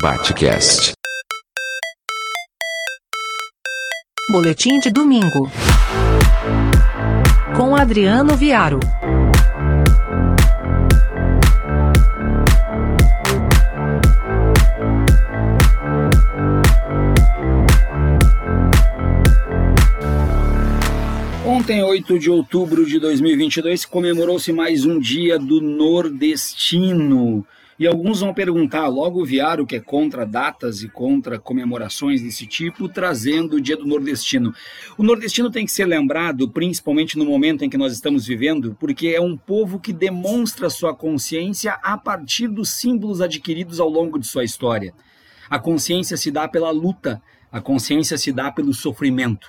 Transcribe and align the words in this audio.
Batcast. 0.00 0.92
Boletim 4.30 4.80
de 4.80 4.90
domingo. 4.90 5.50
Com 7.54 7.76
Adriano 7.76 8.34
Viaro. 8.34 8.80
Ontem, 21.44 21.82
8 21.82 22.18
de 22.18 22.30
outubro 22.30 22.86
de 22.86 22.98
2022, 22.98 23.84
comemorou-se 23.84 24.50
mais 24.50 24.86
um 24.86 24.98
dia 24.98 25.38
do 25.38 25.60
nordestino. 25.60 27.44
E 27.80 27.86
alguns 27.86 28.20
vão 28.20 28.34
perguntar, 28.34 28.88
logo 28.88 29.22
o 29.22 29.66
que 29.66 29.76
é 29.76 29.80
contra 29.80 30.26
datas 30.26 30.82
e 30.82 30.88
contra 30.90 31.38
comemorações 31.38 32.20
desse 32.20 32.46
tipo, 32.46 32.90
trazendo 32.90 33.56
o 33.56 33.60
dia 33.60 33.74
do 33.74 33.86
nordestino. 33.86 34.54
O 34.98 35.02
nordestino 35.02 35.50
tem 35.50 35.64
que 35.64 35.72
ser 35.72 35.86
lembrado, 35.86 36.46
principalmente 36.46 37.16
no 37.16 37.24
momento 37.24 37.64
em 37.64 37.70
que 37.70 37.78
nós 37.78 37.94
estamos 37.94 38.26
vivendo, 38.26 38.76
porque 38.78 39.08
é 39.08 39.20
um 39.22 39.34
povo 39.34 39.80
que 39.80 39.94
demonstra 39.94 40.68
sua 40.68 40.94
consciência 40.94 41.72
a 41.82 41.96
partir 41.96 42.48
dos 42.48 42.68
símbolos 42.68 43.22
adquiridos 43.22 43.80
ao 43.80 43.88
longo 43.88 44.18
de 44.18 44.26
sua 44.26 44.44
história. 44.44 44.92
A 45.48 45.58
consciência 45.58 46.18
se 46.18 46.30
dá 46.30 46.46
pela 46.46 46.70
luta, 46.70 47.22
a 47.50 47.62
consciência 47.62 48.18
se 48.18 48.30
dá 48.30 48.52
pelo 48.52 48.74
sofrimento. 48.74 49.48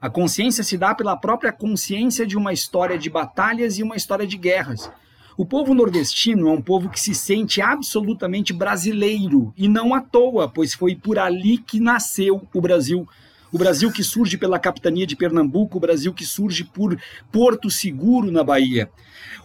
A 0.00 0.08
consciência 0.08 0.62
se 0.62 0.78
dá 0.78 0.94
pela 0.94 1.16
própria 1.16 1.50
consciência 1.50 2.24
de 2.24 2.36
uma 2.36 2.52
história 2.52 2.96
de 2.96 3.10
batalhas 3.10 3.76
e 3.76 3.82
uma 3.82 3.96
história 3.96 4.24
de 4.24 4.36
guerras. 4.36 4.88
O 5.36 5.46
povo 5.46 5.72
nordestino 5.72 6.48
é 6.48 6.52
um 6.52 6.60
povo 6.60 6.90
que 6.90 7.00
se 7.00 7.14
sente 7.14 7.62
absolutamente 7.62 8.52
brasileiro 8.52 9.52
e 9.56 9.66
não 9.66 9.94
à 9.94 10.00
toa, 10.00 10.46
pois 10.46 10.74
foi 10.74 10.94
por 10.94 11.18
ali 11.18 11.56
que 11.56 11.80
nasceu 11.80 12.46
o 12.52 12.60
Brasil. 12.60 13.08
O 13.50 13.58
Brasil 13.58 13.90
que 13.90 14.02
surge 14.02 14.36
pela 14.36 14.58
capitania 14.58 15.06
de 15.06 15.16
Pernambuco, 15.16 15.76
o 15.76 15.80
Brasil 15.80 16.12
que 16.12 16.24
surge 16.24 16.64
por 16.64 16.98
Porto 17.30 17.70
Seguro 17.70 18.30
na 18.30 18.42
Bahia. 18.42 18.90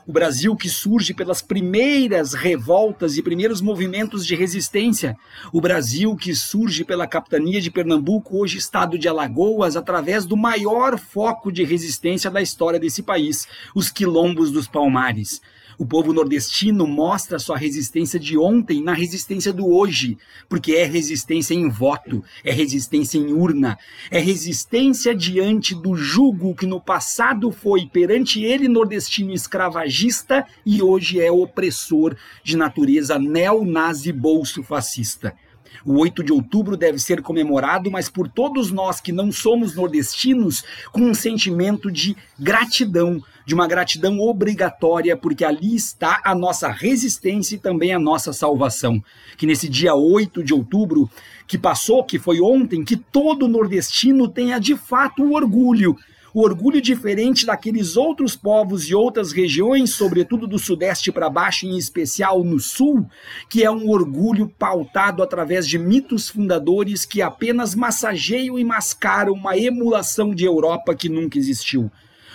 O 0.05 0.11
Brasil 0.13 0.55
que 0.55 0.69
surge 0.69 1.13
pelas 1.13 1.41
primeiras 1.41 2.33
revoltas 2.33 3.17
e 3.17 3.21
primeiros 3.21 3.59
movimentos 3.59 4.25
de 4.25 4.35
resistência. 4.35 5.17
O 5.52 5.59
Brasil 5.59 6.15
que 6.15 6.33
surge 6.33 6.85
pela 6.85 7.05
capitania 7.05 7.59
de 7.59 7.71
Pernambuco, 7.71 8.38
hoje 8.38 8.58
estado 8.58 8.97
de 8.97 9.09
Alagoas, 9.09 9.75
através 9.75 10.25
do 10.25 10.38
maior 10.38 10.97
foco 10.97 11.52
de 11.52 11.65
resistência 11.65 12.31
da 12.31 12.41
história 12.41 12.80
desse 12.80 13.03
país, 13.03 13.45
os 13.75 13.89
quilombos 13.89 14.52
dos 14.52 14.67
Palmares. 14.67 15.41
O 15.80 15.86
povo 15.86 16.11
nordestino 16.11 16.88
mostra 16.88 17.38
sua 17.38 17.56
resistência 17.56 18.20
de 18.20 18.36
ontem 18.36 18.81
na 18.81 18.94
resistência 18.94 19.53
do 19.53 19.67
hoje, 19.67 20.17
porque 20.50 20.73
é 20.73 20.86
resistência 20.86 21.53
em 21.53 21.70
voto, 21.70 22.23
é 22.44 22.52
resistência 22.52 23.20
em 23.20 23.31
urna, 23.31 23.78
é 24.09 24.17
resistência 24.17 25.14
diante 25.14 25.75
do 25.75 25.95
jugo 25.95 26.55
que 26.55 26.66
no 26.66 26.81
passado 26.81 27.52
foi 27.52 27.86
perante 27.86 28.44
ele 28.44 28.67
nordestino 28.67 29.31
escravagista 29.31 30.48
e 30.66 30.81
hoje 30.81 31.22
é 31.22 31.31
opressor 31.31 32.16
de 32.44 32.58
natureza 32.58 33.20
neonazi 33.20 34.11
bolso 34.11 34.64
fascista. 34.64 35.36
O 35.85 35.99
8 35.99 36.23
de 36.23 36.31
outubro 36.31 36.75
deve 36.75 36.99
ser 36.99 37.21
comemorado, 37.21 37.89
mas 37.89 38.09
por 38.09 38.27
todos 38.27 38.71
nós 38.71 38.99
que 38.99 39.11
não 39.11 39.31
somos 39.31 39.75
nordestinos, 39.75 40.63
com 40.91 41.01
um 41.01 41.13
sentimento 41.13 41.91
de 41.91 42.15
gratidão, 42.39 43.21
de 43.45 43.53
uma 43.53 43.67
gratidão 43.67 44.19
obrigatória, 44.19 45.15
porque 45.15 45.45
ali 45.45 45.75
está 45.75 46.21
a 46.23 46.35
nossa 46.35 46.69
resistência 46.69 47.55
e 47.55 47.59
também 47.59 47.93
a 47.93 47.99
nossa 47.99 48.33
salvação. 48.33 49.01
Que 49.37 49.45
nesse 49.45 49.69
dia 49.69 49.95
8 49.95 50.43
de 50.43 50.53
outubro, 50.53 51.09
que 51.47 51.57
passou, 51.57 52.03
que 52.03 52.19
foi 52.19 52.41
ontem, 52.41 52.83
que 52.83 52.97
todo 52.97 53.47
nordestino 53.47 54.27
tenha 54.27 54.59
de 54.59 54.75
fato 54.75 55.23
o 55.23 55.33
orgulho 55.33 55.97
o 56.33 56.42
orgulho 56.42 56.81
diferente 56.81 57.45
daqueles 57.45 57.95
outros 57.95 58.36
povos 58.36 58.89
e 58.89 58.95
outras 58.95 59.32
regiões, 59.32 59.93
sobretudo 59.93 60.48
do 60.48 60.60
Sudeste 60.60 61.11
para 61.11 61.30
baixo, 61.30 61.65
em 61.65 61.77
especial 61.77 62.43
no 62.43 62.60
Sul, 62.60 63.05
que 63.49 63.64
é 63.64 63.71
um 63.71 63.89
orgulho 63.89 64.48
pautado 64.48 65.23
através 65.23 65.67
de 65.67 65.77
mitos 65.77 66.30
fundadores 66.30 67.05
que 67.05 67.21
apenas 67.21 67.76
massageiam 67.76 68.60
e 68.60 68.64
mascaram 68.64 69.33
uma 69.33 69.58
emulação 69.58 70.33
de 70.33 70.45
Europa 70.45 70.95
que 70.95 71.10
nunca 71.10 71.37
existiu. 71.37 71.92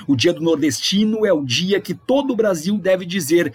O 0.06 0.16
dia 0.16 0.32
do 0.32 0.40
nordestino 0.40 1.24
é 1.24 1.32
o 1.32 1.44
dia 1.44 1.80
que 1.80 1.94
todo 1.94 2.32
o 2.32 2.36
Brasil 2.36 2.76
deve 2.78 3.04
dizer: 3.04 3.54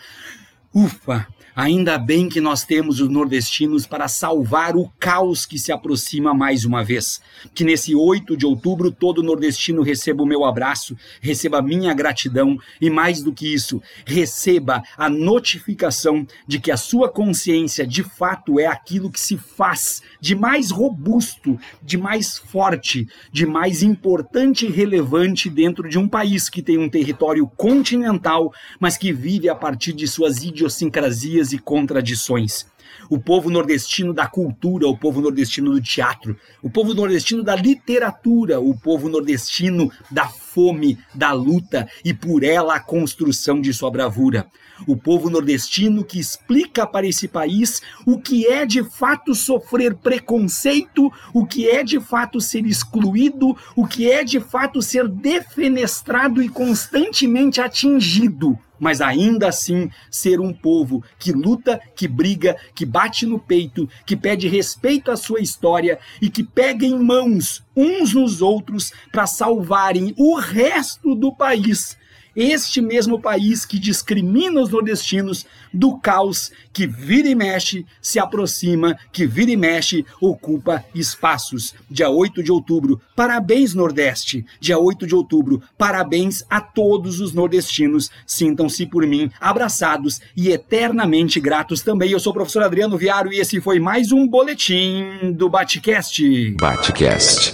ufa, 0.74 1.28
Ainda 1.58 1.98
bem 1.98 2.30
que 2.30 2.40
nós 2.40 2.64
temos 2.64 3.02
os 3.02 3.10
nordestinos 3.10 3.88
para 3.88 4.08
salvar 4.08 4.76
o 4.76 4.94
caos 5.00 5.44
que 5.44 5.58
se 5.58 5.72
aproxima 5.72 6.32
mais 6.32 6.66
uma 6.66 6.84
vez. 6.84 7.20
Que 7.52 7.64
nesse 7.64 7.96
8 7.96 8.38
de 8.38 8.46
outubro 8.46 8.92
todo 8.92 9.24
nordestino 9.24 9.82
receba 9.82 10.22
o 10.22 10.26
meu 10.28 10.46
abraço, 10.46 10.96
receba 11.20 11.58
a 11.58 11.62
minha 11.64 11.96
gratidão 11.96 12.60
e, 12.80 12.92
mais 12.92 13.24
do 13.24 13.34
que 13.34 13.52
isso, 13.52 13.82
receba 14.06 14.84
a 14.96 15.10
notificação 15.10 16.28
de 16.48 16.60
que 16.60 16.70
a 16.70 16.78
sua 16.78 17.10
consciência 17.10 17.88
de 17.88 18.04
fato 18.04 18.60
é 18.60 18.68
aquilo 18.68 19.10
que 19.10 19.20
se 19.20 19.36
faz 19.36 20.04
de 20.22 20.36
mais 20.36 20.70
robusto, 20.70 21.60
de 21.82 21.98
mais 21.98 22.38
forte, 22.38 23.08
de 23.32 23.48
mais 23.48 23.82
importante 23.82 24.68
e 24.68 24.72
relevante 24.72 25.50
dentro 25.50 25.90
de 25.90 25.98
um 25.98 26.08
país 26.08 26.52
que 26.52 26.62
tem 26.62 26.78
um 26.78 26.88
território 26.88 27.48
continental, 27.48 28.54
mas 28.80 28.96
que 28.96 29.12
vive 29.12 29.50
a 29.50 29.56
partir 29.56 29.92
de 29.92 30.08
suas 30.08 30.44
idiosincrasias 30.58 31.54
e 31.54 31.60
contradições. 31.60 32.66
O 33.10 33.20
povo 33.20 33.50
nordestino 33.50 34.14
da 34.14 34.28
cultura, 34.28 34.88
o 34.88 34.98
povo 34.98 35.22
nordestino 35.22 35.72
do 35.72 35.82
teatro, 35.82 36.38
o 36.62 36.70
povo 36.70 36.94
nordestino 36.94 37.44
da 37.44 37.56
literatura, 37.56 38.60
o 38.60 38.78
povo 38.78 39.10
nordestino 39.10 39.92
da 40.12 40.28
fome, 40.28 40.98
da 41.14 41.32
luta 41.32 41.88
e 42.04 42.14
por 42.14 42.44
ela 42.44 42.76
a 42.76 42.80
construção 42.80 43.62
de 43.62 43.74
sua 43.74 43.92
bravura. 43.92 44.48
O 44.86 44.96
povo 44.96 45.30
nordestino 45.30 46.04
que 46.04 46.20
explica 46.20 46.86
para 46.86 47.08
esse 47.08 47.28
país 47.28 47.82
o 48.06 48.20
que 48.20 48.46
é 48.46 48.66
de 48.66 48.84
fato 48.84 49.34
sofrer 49.34 49.96
preconceito, 49.96 51.12
o 51.34 51.46
que 51.46 51.68
é 51.68 51.84
de 51.84 52.00
fato 52.00 52.40
ser 52.40 52.66
excluído, 52.66 53.58
o 53.76 53.88
que 53.88 54.10
é 54.10 54.24
de 54.24 54.40
fato 54.40 54.82
ser 54.82 55.08
defenestrado 55.08 56.44
e 56.44 56.50
constantemente 56.50 57.60
atingido 57.60 58.58
mas 58.80 59.02
ainda 59.02 59.48
assim 59.48 59.90
ser 60.10 60.40
um 60.40 60.54
povo 60.54 61.04
que 61.18 61.32
luta, 61.32 61.80
que 61.96 62.08
briga, 62.08 62.56
que 62.78 62.86
bate 62.86 63.26
no 63.26 63.40
peito, 63.40 63.90
que 64.06 64.16
pede 64.16 64.48
respeito 64.48 65.10
à 65.10 65.18
sua 65.18 65.42
história 65.42 65.98
e 66.22 66.30
que 66.30 66.44
pega 66.44 66.86
em 66.86 67.00
mãos 67.00 67.66
uns 67.76 68.14
nos 68.14 68.40
outros 68.40 68.94
para 69.12 69.26
salvarem 69.26 70.14
o 70.16 70.36
resto 70.36 71.16
do 71.16 71.34
país 71.34 71.98
este 72.38 72.80
mesmo 72.82 73.20
país 73.20 73.66
que 73.66 73.80
discrimina 73.80 74.62
os 74.62 74.70
nordestinos 74.70 75.44
do 75.74 75.98
caos 75.98 76.52
que 76.72 76.86
vira 76.86 77.28
e 77.28 77.34
mexe 77.34 77.84
se 78.00 78.20
aproxima, 78.20 78.96
que 79.12 79.26
vira 79.26 79.50
e 79.50 79.58
mexe 79.58 80.06
ocupa 80.22 80.86
espaços. 80.94 81.74
Dia 81.90 82.10
8 82.10 82.44
de 82.44 82.52
outubro, 82.52 83.02
parabéns 83.16 83.74
Nordeste. 83.74 84.46
Dia 84.60 84.78
8 84.78 85.08
de 85.08 85.16
outubro, 85.16 85.64
parabéns 85.76 86.44
a 86.48 86.62
todos 86.62 87.20
os 87.20 87.34
nordestinos. 87.34 88.12
Sintam-se 88.26 88.86
por 88.86 89.06
mim 89.08 89.32
abraçados 89.42 90.22
e 90.36 90.50
eternamente 90.50 91.40
gratos 91.40 91.82
também. 91.82 92.12
Eu 92.12 92.20
sou 92.20 92.30
o 92.32 92.36
professor 92.36 92.62
Adriano 92.62 92.98
Viário 92.98 93.34
e 93.34 93.40
esse 93.40 93.60
foi 93.60 93.80
mais 93.80 94.12
um 94.12 94.28
boletim 94.28 95.34
do 95.34 95.50
Batcast. 95.50 96.52
Batcast. 96.60 97.52